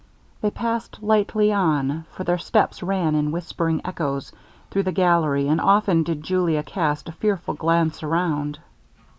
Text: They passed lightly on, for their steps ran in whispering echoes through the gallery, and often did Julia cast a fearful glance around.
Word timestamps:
They 0.41 0.49
passed 0.49 1.03
lightly 1.03 1.53
on, 1.53 2.05
for 2.09 2.23
their 2.23 2.39
steps 2.39 2.81
ran 2.81 3.13
in 3.13 3.31
whispering 3.31 3.81
echoes 3.85 4.31
through 4.71 4.81
the 4.81 4.91
gallery, 4.91 5.47
and 5.47 5.61
often 5.61 6.01
did 6.01 6.23
Julia 6.23 6.63
cast 6.63 7.07
a 7.07 7.11
fearful 7.11 7.53
glance 7.53 8.01
around. 8.01 8.57